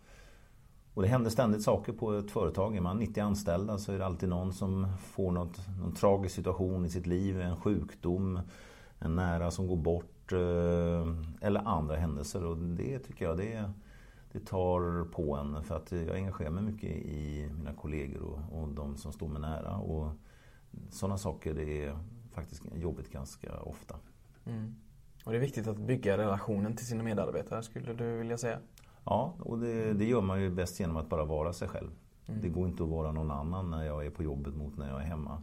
[0.94, 2.76] Och det händer ständigt saker på ett företag.
[2.76, 6.84] Är man 90 anställda så är det alltid någon som får något, någon tragisk situation
[6.84, 7.40] i sitt liv.
[7.40, 8.40] En sjukdom,
[8.98, 11.06] en nära som går bort eh,
[11.40, 12.44] eller andra händelser.
[12.44, 13.70] Och det tycker jag det,
[14.32, 15.64] det tar på en.
[15.64, 19.40] För att jag engagerar mig mycket i mina kollegor och, och de som står mig
[19.40, 19.76] nära.
[19.76, 20.12] Och
[20.90, 21.98] sådana saker det är
[22.32, 23.96] faktiskt jobbigt ganska ofta.
[24.46, 24.74] Mm.
[25.24, 28.58] Och det är viktigt att bygga relationen till sina medarbetare skulle du vilja säga?
[29.04, 31.90] Ja, och det, det, gör man ju bäst genom att bara vara sig själv.
[32.26, 32.40] Mm.
[32.40, 35.00] Det går inte att vara någon annan när jag är på jobbet mot när jag
[35.00, 35.42] är hemma.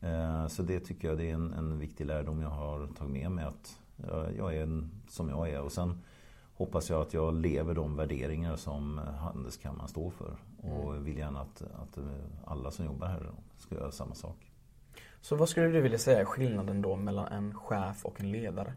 [0.00, 3.30] Eh, så det tycker jag det är en, en, viktig lärdom jag har tagit med
[3.30, 3.44] mig.
[3.44, 3.80] Att
[4.36, 5.60] jag är en, som jag är.
[5.60, 6.00] Och sen
[6.54, 10.36] hoppas jag att jag lever de värderingar som Handelskammaren står för.
[10.62, 11.04] Och mm.
[11.04, 11.98] vill gärna att, att
[12.44, 14.52] alla som jobbar här ska göra samma sak.
[15.20, 18.74] Så vad skulle du vilja säga är skillnaden då mellan en chef och en ledare?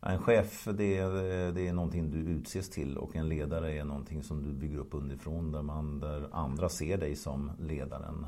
[0.00, 4.22] En chef det är, det är någonting du utses till och en ledare är någonting
[4.22, 8.26] som du bygger upp underifrån där, man, där andra ser dig som ledaren.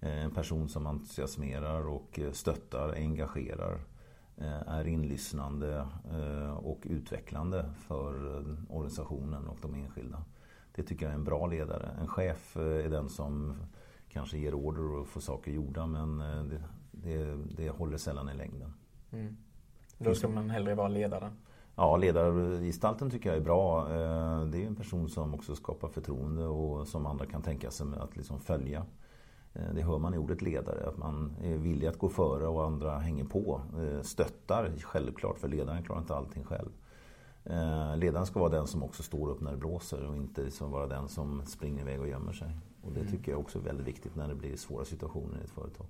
[0.00, 3.80] Eh, en person som entusiasmerar och stöttar, engagerar, eh,
[4.66, 10.24] är inlyssnande eh, och utvecklande för organisationen och de enskilda.
[10.72, 11.90] Det tycker jag är en bra ledare.
[12.00, 13.54] En chef är den som
[14.08, 18.72] kanske ger order och får saker gjorda men det, det, det håller sällan i längden.
[19.10, 19.36] Mm.
[19.98, 21.30] Då ska man hellre vara ledare?
[21.76, 23.80] Ja, ledargestalten tycker jag är bra.
[23.80, 27.86] Eh, det är en person som också skapar förtroende och som andra kan tänka sig
[28.00, 28.86] att liksom följa.
[29.58, 32.64] Eh, det hör man i ordet ledare, att man är villig att gå före och
[32.64, 33.60] andra hänger på.
[33.78, 36.70] Eh, stöttar självklart, för ledaren klarar inte allting själv.
[37.96, 40.86] Ledaren ska vara den som också står upp när det blåser och inte liksom vara
[40.86, 42.48] den som springer iväg och gömmer sig.
[42.82, 43.12] Och det mm.
[43.12, 45.86] tycker jag också är väldigt viktigt när det blir svåra situationer i ett företag.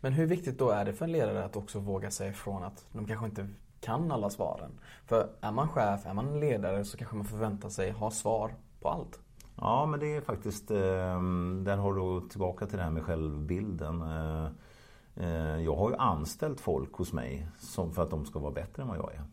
[0.00, 2.86] Men hur viktigt då är det för en ledare att också våga säga ifrån att
[2.92, 3.48] de kanske inte
[3.80, 4.70] kan alla svaren?
[5.06, 8.88] För är man chef, är man ledare så kanske man förväntar sig ha svar på
[8.88, 9.20] allt.
[9.60, 14.02] Ja, men det är faktiskt, ehm, där har du tillbaka till det här med självbilden.
[14.02, 14.46] Eh,
[15.16, 17.48] eh, jag har ju anställt folk hos mig
[17.94, 19.24] för att de ska vara bättre än vad jag är.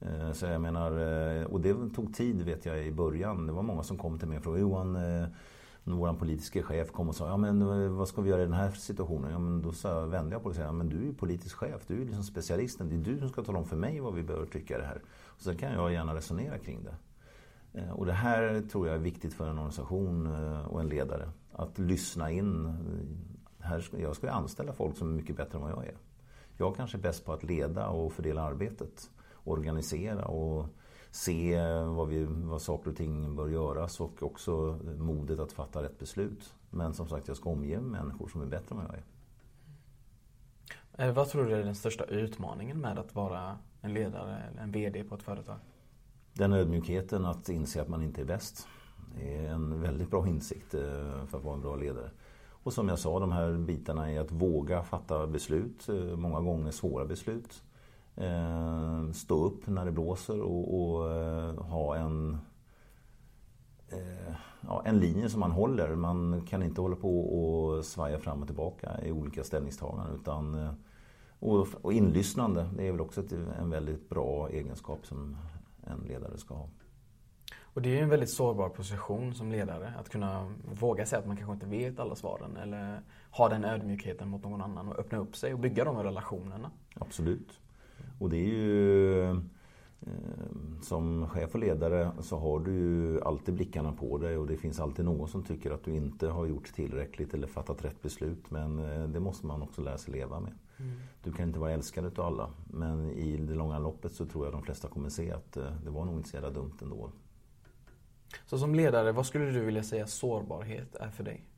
[0.00, 0.90] Eh, så jag menar,
[1.46, 3.46] och det tog tid vet jag i början.
[3.46, 4.98] Det var många som kom till mig och frågade Johan
[5.84, 8.70] vår politiska chef kom och sa, ja men vad ska vi göra i den här
[8.70, 9.30] situationen?
[9.30, 11.56] Ja, men då sa, vände jag på det och sa, men du är ju politisk
[11.56, 12.88] chef, du är liksom specialisten.
[12.88, 14.86] Det är du som ska tala om för mig vad vi behöver tycka i det
[14.86, 15.02] här.
[15.26, 16.94] Och sen kan jag gärna resonera kring det.
[17.74, 21.30] Eh, och det här tror jag är viktigt för en organisation eh, och en ledare.
[21.52, 22.76] Att lyssna in.
[23.58, 25.96] Här jag ska ju anställa folk som är mycket bättre än vad jag är.
[26.56, 29.10] Jag kanske är bäst på att leda och fördela arbetet.
[29.44, 30.66] Organisera och
[31.10, 35.82] se eh, vad, vi, vad saker och ting bör göras och också modet att fatta
[35.82, 36.54] rätt beslut.
[36.70, 39.04] Men som sagt, jag ska omge människor som är bättre än vad jag är.
[41.12, 45.04] Vad tror du är den största utmaningen med att vara en ledare eller en VD
[45.04, 45.56] på ett företag?
[46.32, 48.68] Den ödmjukheten att inse att man inte är bäst.
[49.14, 52.10] Det är en väldigt bra insikt eh, för att vara en bra ledare.
[52.62, 56.70] Och som jag sa, de här bitarna är att våga fatta beslut, eh, många gånger
[56.70, 57.62] svåra beslut.
[58.16, 61.04] Eh, stå upp när det blåser och, och
[61.64, 62.38] ha en,
[64.60, 65.94] ja, en linje som man håller.
[65.94, 70.74] Man kan inte hålla på och svaja fram och tillbaka i olika ställningstaganden utan
[71.40, 75.36] Och, och inlyssnande, det är väl också ett, en väldigt bra egenskap som
[75.90, 76.68] en ledare ska ha.
[77.72, 79.94] Och det är en väldigt sårbar position som ledare.
[79.98, 82.56] Att kunna våga säga att man kanske inte vet alla svaren.
[82.56, 86.70] Eller ha den ödmjukheten mot någon annan och öppna upp sig och bygga de relationerna.
[86.94, 87.60] Absolut.
[88.18, 89.40] Och det är ju
[90.82, 95.04] som chef och ledare så har du alltid blickarna på dig och det finns alltid
[95.04, 98.50] någon som tycker att du inte har gjort tillräckligt eller fattat rätt beslut.
[98.50, 100.52] Men eh, det måste man också lära sig leva med.
[100.78, 101.00] Mm.
[101.22, 102.50] Du kan inte vara älskad utav alla.
[102.70, 105.90] Men i det långa loppet så tror jag de flesta kommer se att eh, det
[105.90, 107.10] var nog inte så jävla dumt ändå.
[108.46, 111.49] Så som ledare, vad skulle du vilja säga sårbarhet är för dig?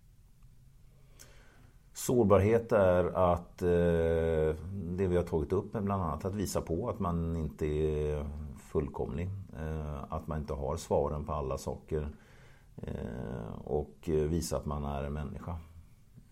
[1.94, 6.88] Sårbarhet är att eh, det vi har tagit upp är bland annat att visa på
[6.88, 8.26] att man inte är
[8.59, 9.31] fullkomlig.
[9.59, 12.09] Eh, att man inte har svaren på alla saker.
[12.76, 15.57] Eh, och visa att man är en människa.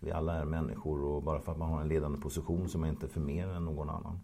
[0.00, 2.80] Vi alla är människor och bara för att man har en ledande position så är
[2.80, 4.20] man inte för mer än någon annan.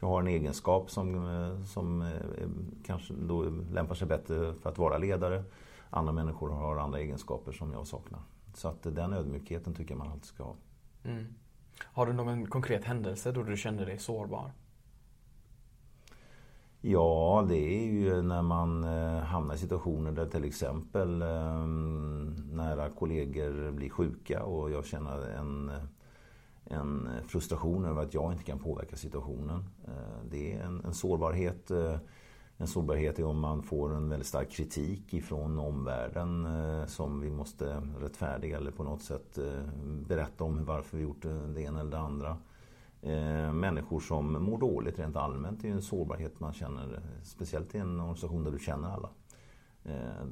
[0.00, 2.48] Jag har en egenskap som, eh, som eh,
[2.86, 5.44] kanske då lämpar sig bättre för att vara ledare.
[5.90, 8.20] Andra människor har andra egenskaper som jag saknar.
[8.54, 10.54] Så att den ödmjukheten tycker jag man alltid ska ha.
[11.04, 11.34] Mm.
[11.80, 14.52] Har du någon konkret händelse då du kände dig sårbar?
[16.80, 22.90] Ja, det är ju när man eh, hamnar i situationer där till exempel ehm, nära
[22.90, 25.70] kollegor blir sjuka och jag känner en,
[26.64, 29.64] en frustration över att jag inte kan påverka situationen.
[29.84, 31.96] Eh, det är en, en sårbarhet eh,
[32.60, 37.30] en sårbarhet är om man får en väldigt stark kritik ifrån omvärlden eh, som vi
[37.30, 39.62] måste rättfärdiga eller på något sätt eh,
[40.08, 42.36] berätta om varför vi gjort eh, det ena eller det andra.
[43.52, 48.00] Människor som mår dåligt rent allmänt är ju en sårbarhet man känner, speciellt i en
[48.00, 49.08] organisation där du känner alla.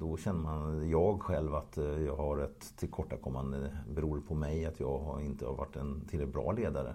[0.00, 3.78] Då känner man, jag själv, att jag har ett tillkortakommande.
[3.94, 6.94] Beror på mig att jag inte har varit en tillräckligt bra ledare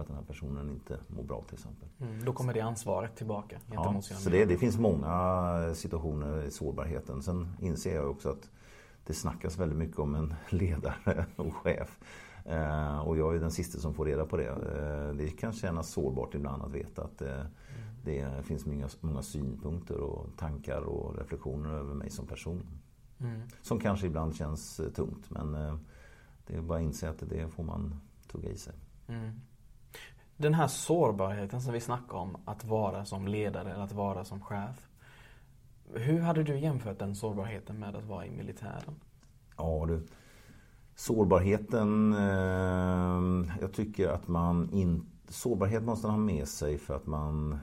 [0.00, 1.88] för att den här personen inte mår bra till exempel.
[2.00, 7.22] Mm, då kommer det ansvaret tillbaka ja, Så det, det finns många situationer i sårbarheten.
[7.22, 8.50] Sen inser jag också att
[9.06, 11.98] det snackas väldigt mycket om en ledare och chef.
[12.44, 14.48] Eh, och jag är den sista som får reda på det.
[14.48, 17.50] Eh, det kan kännas sårbart ibland att veta att det, mm.
[18.04, 22.62] det finns många, många, synpunkter och tankar och reflektioner över mig som person.
[23.20, 23.40] Mm.
[23.62, 25.76] Som kanske ibland känns eh, tungt men eh,
[26.46, 28.00] det är bara att inse att det får man
[28.32, 28.74] tugga i sig.
[29.08, 29.40] Mm.
[30.40, 34.40] Den här sårbarheten som vi snackar om, att vara som ledare eller att vara som
[34.40, 34.88] chef.
[35.94, 38.94] Hur hade du jämfört den sårbarheten med att vara i militären?
[39.56, 40.06] Ja du,
[40.94, 45.32] sårbarheten, eh, jag tycker att man inte...
[45.32, 47.58] Sårbarhet måste man ha med sig för att man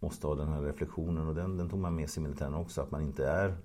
[0.00, 2.80] måste ha den här reflektionen och den, den tog man med sig i militären också,
[2.80, 3.56] att man inte är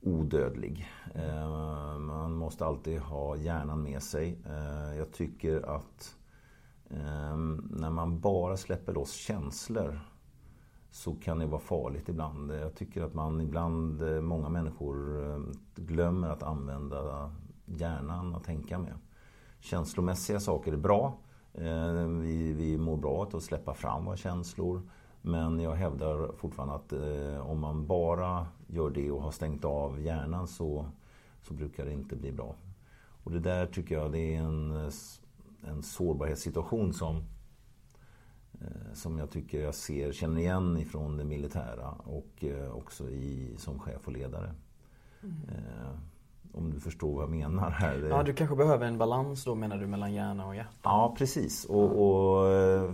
[0.00, 0.88] odödlig.
[1.14, 1.48] Eh,
[1.98, 4.38] man måste alltid ha hjärnan med sig.
[4.46, 6.14] Eh, jag tycker att
[6.90, 10.00] Ehm, när man bara släpper loss känslor
[10.90, 12.52] så kan det vara farligt ibland.
[12.52, 15.40] Jag tycker att man ibland, eh, många människor eh,
[15.74, 17.30] glömmer att använda
[17.66, 18.94] hjärnan att tänka med.
[19.60, 21.18] Känslomässiga saker är bra.
[21.54, 24.82] Ehm, vi, vi mår bra att släppa fram våra känslor.
[25.22, 30.00] Men jag hävdar fortfarande att eh, om man bara gör det och har stängt av
[30.00, 30.86] hjärnan så,
[31.42, 32.54] så brukar det inte bli bra.
[33.24, 34.90] Och det där tycker jag det är en eh,
[35.68, 37.16] en sårbarhetssituation som,
[38.60, 43.54] eh, som jag tycker jag ser, känner igen ifrån det militära och eh, också i,
[43.58, 44.54] som chef och ledare.
[45.22, 45.36] Mm.
[45.48, 45.90] Eh,
[46.52, 48.06] om du förstår vad jag menar här.
[48.10, 50.78] Ja, du kanske behöver en balans då menar du mellan hjärna och hjärta?
[50.82, 51.64] Ja, precis.
[51.64, 52.44] Och, och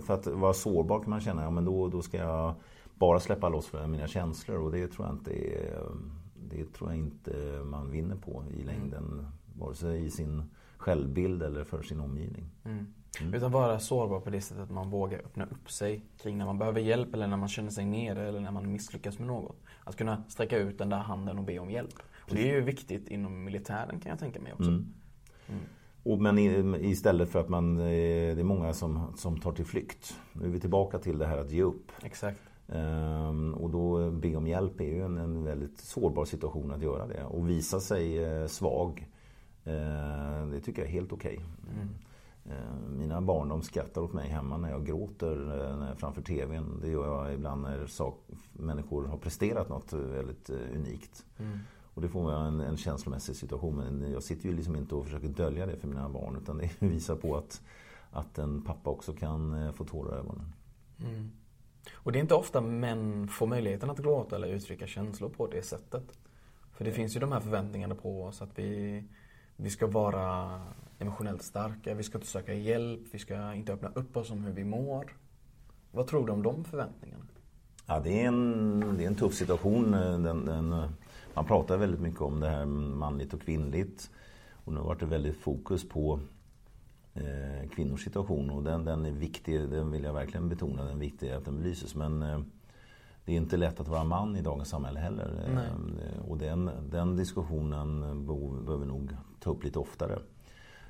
[0.03, 2.55] för att vara sårbar kan man känna, ja men då, då ska jag
[2.95, 5.81] bara släppa loss för mina känslor och det tror jag inte är,
[6.49, 9.03] det tror jag inte man vinner på i längden.
[9.03, 9.25] Mm.
[9.59, 10.43] Vare sig i sin
[10.77, 12.45] självbild eller för sin omgivning.
[12.65, 12.85] Mm.
[13.21, 13.33] Mm.
[13.33, 16.57] Utan vara sårbar på det sättet att man vågar öppna upp sig kring när man
[16.57, 19.57] behöver hjälp eller när man känner sig nere eller när man misslyckas med något.
[19.83, 21.93] Att kunna sträcka ut den där handen och be om hjälp.
[22.19, 24.69] Och det är ju viktigt inom militären kan jag tänka mig också.
[24.69, 24.93] Mm.
[25.47, 25.61] mm.
[26.03, 26.37] Och men
[26.75, 27.85] istället för att man, eh,
[28.35, 30.17] det är många som, som tar till flykt.
[30.33, 31.91] Nu är vi tillbaka till det här att ge upp.
[32.03, 32.39] Exakt.
[32.67, 37.07] Um, och då be om hjälp är ju en, en, väldigt sårbar situation att göra
[37.07, 37.23] det.
[37.23, 39.14] Och visa sig eh, svag Eh,
[40.51, 41.39] det tycker jag är helt okej.
[41.63, 41.73] Okay.
[41.75, 41.89] Mm.
[42.49, 46.79] Eh, mina barn de skrattar åt mig hemma när jag gråter eh, framför TVn.
[46.81, 51.25] Det gör jag ibland när sak, människor har presterat något väldigt unikt.
[51.37, 51.59] Mm.
[51.93, 53.75] Och det får vara en, en känslomässig situation.
[53.75, 56.37] Men jag sitter ju liksom inte och försöker dölja det för mina barn.
[56.41, 57.61] Utan det visar på att,
[58.11, 60.53] att en pappa också kan få tårar i ögonen.
[60.99, 61.31] Mm.
[61.93, 65.61] Och det är inte ofta män får möjligheten att gråta eller uttrycka känslor på det
[65.61, 66.19] sättet.
[66.71, 69.03] För det finns ju de här förväntningarna på oss att vi
[69.55, 70.59] vi ska vara
[70.99, 74.53] emotionellt starka, vi ska inte söka hjälp, vi ska inte öppna upp oss om hur
[74.53, 75.13] vi mår.
[75.91, 77.25] Vad tror du om de förväntningarna?
[77.85, 79.91] Ja, det är en, det är en tuff situation.
[79.91, 80.69] Den, den,
[81.33, 84.11] man pratar väldigt mycket om det här manligt och kvinnligt.
[84.51, 86.19] Och nu har det varit väldigt fokus på
[87.13, 90.99] eh, kvinnors situation och den, den är viktig, den vill jag verkligen betona, den är
[90.99, 91.95] viktig att den belyses.
[91.95, 92.39] Men eh,
[93.25, 95.31] det är inte lätt att vara man i dagens samhälle heller.
[95.53, 95.65] Nej.
[95.65, 98.01] Eh, och den, den diskussionen
[98.65, 99.09] behöver vi nog
[99.39, 100.19] ta upp lite oftare.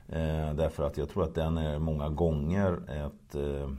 [0.07, 3.69] Eh, därför att jag tror att den är många gånger ett eh,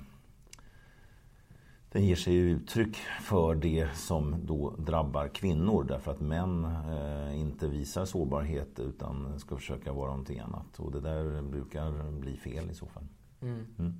[1.92, 7.69] den ger sig uttryck för det som då drabbar kvinnor därför att män eh, inte
[7.69, 10.79] visar sårbarhet utan ska försöka vara någonting annat.
[10.79, 13.07] Och det där brukar bli fel i så fall.
[13.42, 13.66] Mm.
[13.79, 13.95] Mm.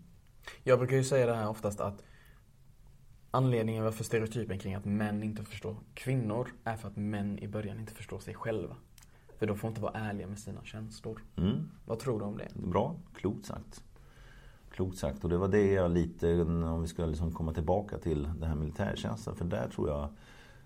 [0.63, 2.03] Jag brukar ju säga det här oftast att
[3.31, 7.81] anledningen varför stereotypen kring att män inte förstår kvinnor är för att män i början
[7.81, 8.77] inte förstår sig själva.
[9.39, 11.23] För de får inte vara ärliga med sina känslor.
[11.37, 11.69] Mm.
[11.85, 12.49] Vad tror du om det?
[12.55, 13.83] Bra, klokt sagt.
[14.71, 15.25] Klokt sagt.
[15.25, 18.55] Och det var det jag lite, om vi ska liksom komma tillbaka till den här
[18.55, 19.37] militärtjänsten.
[19.37, 20.09] För där tror jag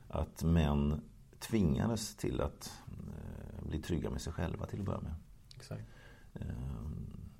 [0.09, 1.01] att män
[1.39, 5.15] tvingades till att eh, bli trygga med sig själva till att börja med.
[5.57, 5.83] Exakt.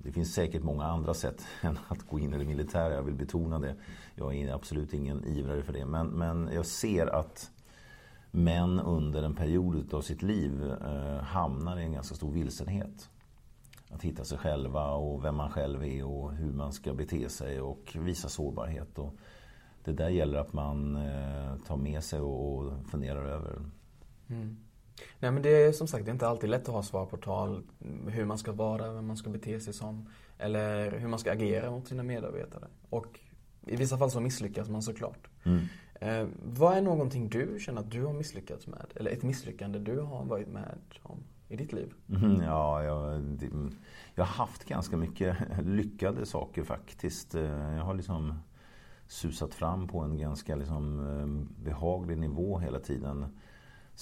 [0.03, 2.93] Det finns säkert många andra sätt än att gå in i det militära.
[2.93, 3.75] Jag vill betona det.
[4.15, 5.85] Jag är absolut ingen ivrare för det.
[5.85, 7.51] Men, men jag ser att
[8.31, 13.09] män under en period av sitt liv eh, hamnar i en ganska stor vilsenhet
[13.89, 17.61] att hitta sig själva och vem man själv är och hur man ska bete sig
[17.61, 18.97] och visa sårbarhet.
[18.97, 19.15] Och
[19.83, 23.61] det där gäller att man eh, tar med sig och funderar över.
[24.27, 24.57] Mm.
[25.19, 27.17] Nej men det är som sagt det är inte alltid lätt att ha svar på
[27.17, 27.63] tal
[28.07, 30.09] hur man ska vara, vem man ska bete sig som.
[30.37, 32.67] Eller hur man ska agera mot sina medarbetare.
[32.89, 33.19] Och
[33.67, 35.27] i vissa fall så misslyckas man såklart.
[35.43, 35.59] Mm.
[35.95, 38.85] Eh, vad är någonting du känner att du har misslyckats med?
[38.95, 41.23] Eller ett misslyckande du har varit med om?
[41.51, 41.93] i ditt liv?
[42.09, 43.21] Mm, ja, jag,
[44.15, 47.35] jag har haft ganska mycket lyckade saker faktiskt.
[47.35, 48.39] Eh, jag har liksom
[49.07, 53.25] susat fram på en ganska liksom eh, behaglig nivå hela tiden.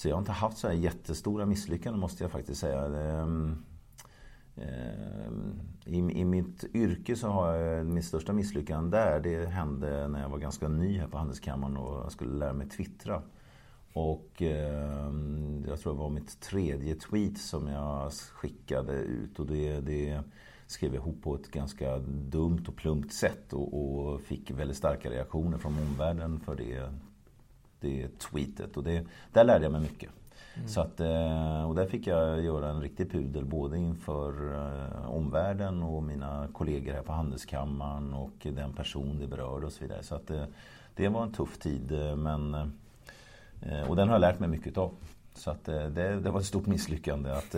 [0.00, 2.84] Så jag har inte haft så här jättestora misslyckanden måste jag faktiskt säga.
[2.84, 3.64] Ehm,
[4.56, 9.20] ehm, I, I mitt yrke så har jag mitt största misslyckande där.
[9.20, 12.68] Det hände när jag var ganska ny här på Handelskammaren och jag skulle lära mig
[12.68, 13.22] twittra.
[13.92, 15.12] Och eh,
[15.68, 19.38] jag tror det var mitt tredje tweet som jag skickade ut.
[19.38, 20.22] Och det, det
[20.66, 23.52] skrev jag ihop på ett ganska dumt och plumpt sätt.
[23.52, 26.92] Och, och fick väldigt starka reaktioner från omvärlden för det,
[27.80, 28.76] det tweetet.
[28.76, 30.10] Och det, där lärde jag mig mycket.
[30.54, 30.68] Mm.
[30.68, 35.82] Så att, eh, och där fick jag göra en riktig pudel både inför eh, omvärlden
[35.82, 40.02] och mina kollegor här på Handelskammaren och den person det berörde och så vidare.
[40.02, 40.44] Så att, eh,
[40.94, 42.72] det var en tuff tid men
[43.88, 44.92] och den har jag lärt mig mycket av.
[45.34, 47.54] Så att det, det var ett stort misslyckande att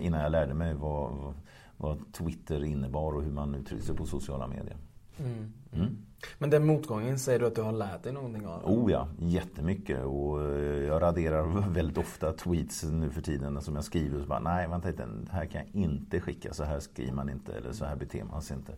[0.00, 1.34] innan jag lärde mig vad,
[1.76, 4.76] vad Twitter innebar och hur man uttryckte sig på sociala medier.
[5.18, 5.52] Mm.
[5.72, 5.96] Mm.
[6.38, 8.64] Men den motgången säger du att du har lärt dig någonting av?
[8.64, 10.04] Oh ja, jättemycket.
[10.04, 14.16] Och jag raderar väldigt ofta tweets nu för tiden som jag skriver.
[14.16, 16.54] Och så bara, nej, vänta lite, det här kan jag inte skicka.
[16.54, 18.72] Så här skriver man inte eller så här beter man sig inte.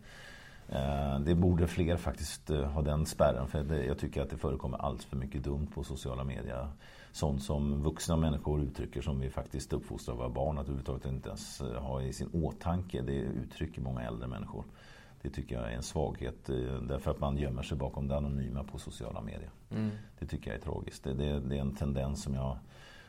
[0.68, 4.79] Eh, det borde fler faktiskt eh, ha den spärren för jag tycker att det förekommer
[4.79, 6.68] allt för mycket dumt på sociala medier.
[7.12, 11.61] Sånt som vuxna människor uttrycker som vi faktiskt uppfostrar våra barn att överhuvudtaget inte ens
[11.61, 13.03] eh, ha i sin åtanke.
[13.03, 14.64] Det uttrycker många äldre människor.
[15.25, 16.47] Det tycker jag är en svaghet
[16.89, 19.51] därför att man gömmer sig bakom det anonyma på sociala medier.
[19.71, 19.91] Mm.
[20.19, 21.05] Det tycker jag är tragiskt.
[21.05, 22.59] Det, det, det, är en tendens som, jag,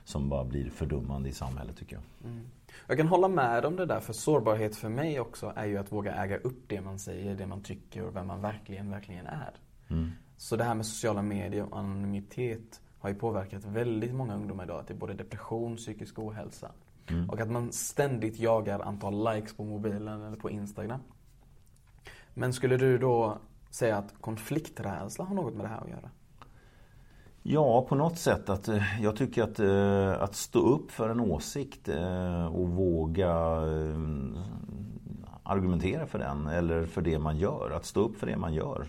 [0.03, 2.31] som bara blir fördummande i samhället tycker jag.
[2.31, 2.45] Mm.
[2.87, 5.91] Jag kan hålla med om det där, för sårbarhet för mig också är ju att
[5.91, 9.53] våga äga upp det man säger, det man tycker och vem man verkligen, verkligen är.
[9.87, 10.11] Mm.
[10.37, 14.87] Så det här med sociala medier och anonymitet har ju påverkat väldigt många ungdomar idag
[14.87, 16.71] till både depression, psykisk ohälsa.
[17.07, 17.29] Mm.
[17.29, 20.99] Och att man ständigt jagar antal likes på mobilen eller på Instagram.
[22.37, 23.37] Men skulle du då
[23.69, 26.09] säga att konflikträdsla har något med det här att göra?
[27.43, 28.49] Ja, på något sätt.
[28.49, 33.35] att eh, Jag tycker att, eh, att stå upp för en åsikt eh, och våga
[35.43, 37.71] argumentera för den eller för det man gör.
[37.75, 38.87] Att stå upp för det man gör.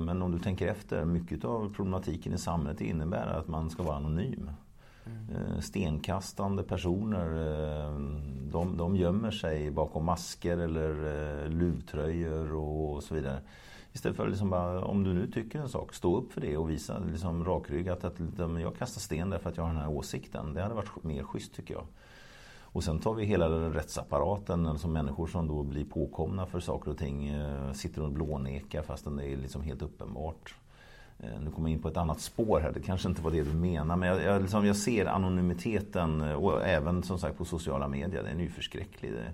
[0.00, 3.96] Men om du tänker efter, mycket av problematiken i samhället innebär att man ska vara
[3.96, 4.50] anonym.
[5.06, 5.62] Mm.
[5.62, 7.98] Stenkastande personer, eh,
[8.52, 13.40] de, de gömmer sig bakom masker eller eh, luvtröjor och så vidare.
[13.92, 16.70] Istället för liksom bara, om du nu tycker en sak, stå upp för det och
[16.70, 18.20] visa liksom rakryggat att
[18.60, 20.54] jag kastar sten därför att jag har den här åsikten.
[20.54, 21.86] Det hade varit mer schysst tycker jag.
[22.60, 26.98] Och sen tar vi hela rättsapparaten, alltså människor som då blir påkomna för saker och
[26.98, 27.32] ting,
[27.74, 30.54] sitter och blånekar fastän det är liksom helt uppenbart.
[31.18, 33.42] Eh, nu kommer jag in på ett annat spår här, det kanske inte var det
[33.42, 33.96] du menar.
[33.96, 38.22] Men jag, jag, liksom, jag ser anonymiteten eh, och även som sagt på sociala medier,
[38.22, 39.12] den är ju förskräcklig.
[39.12, 39.32] Det,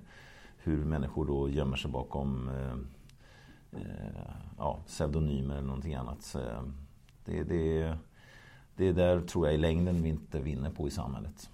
[0.62, 4.22] hur människor då gömmer sig bakom eh, eh,
[4.59, 6.35] ja, pseudonymer eller någonting annat.
[6.35, 6.62] Eh,
[7.24, 7.97] det, det,
[8.76, 11.51] det där tror jag i längden vi inte vinner på i samhället.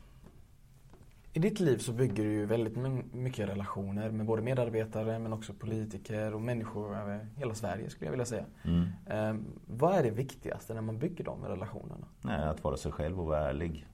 [1.37, 2.76] I ditt liv så bygger du ju väldigt
[3.12, 8.11] mycket relationer med både medarbetare men också politiker och människor över hela Sverige skulle jag
[8.11, 8.45] vilja säga.
[8.62, 8.87] Mm.
[9.07, 12.07] Eh, vad är det viktigaste när man bygger de relationerna?
[12.22, 13.87] Nej, att vara sig själv och vara ärlig.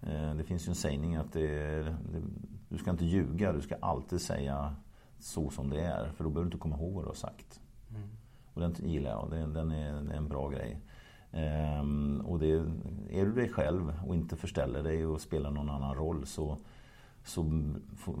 [0.00, 1.48] Eh, det finns ju en sägning att det,
[1.82, 2.22] det,
[2.68, 4.76] du ska inte ljuga, du ska alltid säga
[5.18, 6.10] så som det är.
[6.16, 7.60] För då behöver du inte komma ihåg vad du har sagt.
[7.90, 8.08] Mm.
[8.54, 10.80] Och den gillar jag, den, den, är, den är en bra grej.
[11.80, 12.50] Um, och det,
[13.10, 16.58] är du dig själv och inte förställer dig och spelar någon annan roll så,
[17.24, 17.42] så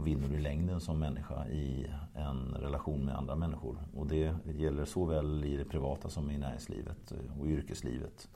[0.04, 3.78] vinner du längden som människa i en relation med andra människor.
[3.94, 8.28] Och det gäller såväl i det privata som i näringslivet och yrkeslivet.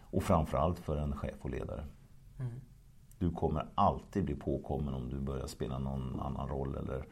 [0.00, 1.84] Och framförallt för en chef och ledare.
[2.40, 2.60] Mm.
[3.18, 7.04] Du kommer alltid bli påkommen om du börjar spela någon annan roll eller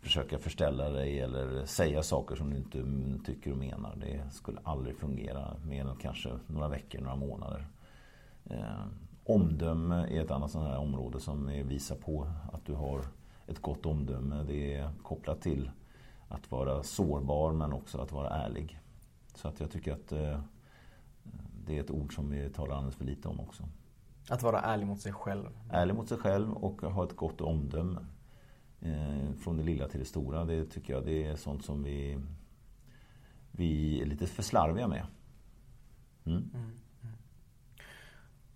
[0.00, 2.78] försöka förställa dig eller säga saker som du inte
[3.24, 3.96] tycker och menar.
[3.96, 7.66] Det skulle aldrig fungera mer än kanske några veckor, några månader.
[9.24, 13.04] Omdöme är ett annat sånt här område som visar på att du har
[13.46, 14.42] ett gott omdöme.
[14.42, 15.70] Det är kopplat till
[16.28, 18.80] att vara sårbar men också att vara ärlig.
[19.34, 20.40] Så att jag tycker att eh,
[21.66, 23.62] det är ett ord som vi talar alldeles för lite om också.
[24.28, 25.48] Att vara ärlig mot sig själv?
[25.70, 28.06] Ärlig mot sig själv och ha ett gott omdöme.
[28.80, 30.44] Eh, från det lilla till det stora.
[30.44, 32.20] Det tycker jag det är sånt som vi,
[33.50, 35.06] vi är lite för slarviga med.
[36.24, 36.70] Mm, mm.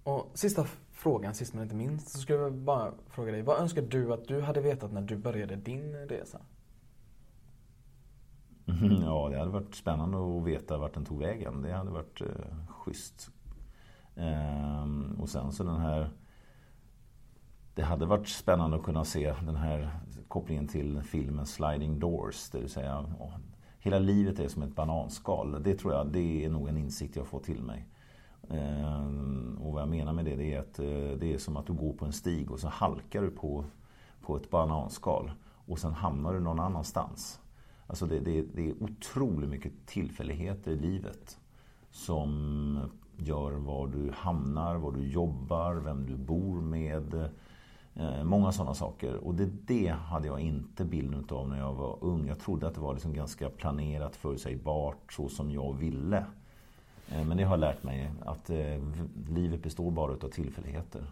[0.08, 3.42] Och sista frågan, sist men inte minst, så skulle jag bara fråga dig.
[3.42, 6.40] Vad önskar du att du hade vetat när du började din resa?
[8.66, 11.62] Mm, ja, det hade varit spännande att veta vart den tog vägen.
[11.62, 12.26] Det hade varit eh,
[12.68, 13.30] schysst.
[14.16, 16.10] Ehm, och sen så den här
[17.74, 19.98] det hade varit spännande att kunna se den här
[20.28, 22.50] kopplingen till filmen Sliding Doors.
[22.50, 23.36] Det vill säga, åh,
[23.78, 25.62] hela livet är som ett bananskal.
[25.62, 27.88] Det tror jag, det är nog en insikt jag får till mig.
[28.50, 31.66] Ehm, och vad jag menar med det, det är att eh, det är som att
[31.66, 33.64] du går på en stig och så halkar du på,
[34.20, 35.32] på ett bananskal.
[35.66, 37.40] Och sen hamnar du någon annanstans.
[37.86, 41.38] Alltså det, det, det är otroligt mycket tillfälligheter i livet.
[41.90, 42.80] Som
[43.16, 47.30] gör var du hamnar, var du jobbar, vem du bor med
[47.94, 49.14] eh, många sådana saker.
[49.14, 52.28] Och det, det hade jag inte bilden av när jag var ung.
[52.28, 56.24] Jag trodde att det var liksom ganska planerat, förutsägbart, så som jag ville.
[57.12, 58.82] Eh, men det har lärt mig att eh,
[59.28, 61.06] livet består bara av tillfälligheter.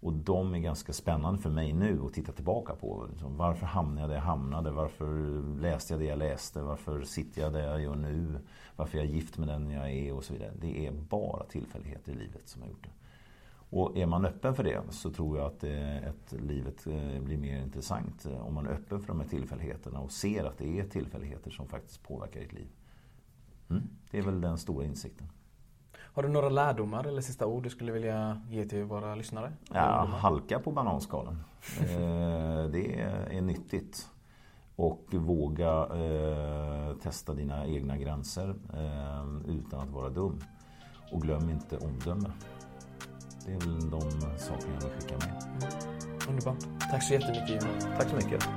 [0.00, 3.06] Och de är ganska spännande för mig nu att titta tillbaka på.
[3.10, 4.70] Liksom, varför hamnade jag där jag hamnade?
[4.70, 6.62] Varför läste jag det jag läste?
[6.62, 8.38] Varför sitter jag där jag gör nu?
[8.76, 10.12] Varför är jag gift med den jag är?
[10.12, 10.52] Och så vidare.
[10.60, 12.90] Det är bara tillfälligheter i livet som har gjort det.
[13.70, 16.84] Och är man öppen för det så tror jag att eh, att livet
[17.20, 18.26] blir mer intressant.
[18.40, 21.68] Om man är öppen för de här tillfälligheterna och ser att det är tillfälligheter som
[21.68, 22.68] faktiskt påverkar ditt liv.
[23.70, 23.82] Mm.
[24.10, 25.26] Det är väl den stora insikten.
[25.96, 29.52] Har du några lärdomar eller sista ord du skulle vilja ge till våra lyssnare?
[29.72, 31.38] Ja, halka på bananskalen.
[31.80, 33.00] Eh, det
[33.30, 34.08] är nyttigt.
[34.76, 35.88] Och våga
[37.02, 38.54] testa dina egna gränser
[39.46, 40.40] utan att vara dum.
[41.12, 42.30] Och glöm inte omdöme.
[43.46, 44.00] Det är väl de
[44.38, 45.42] sakerna jag vill skicka med.
[46.28, 46.64] Underbart.
[46.90, 47.96] Tack så jättemycket Johan.
[47.96, 48.48] Tack så mycket.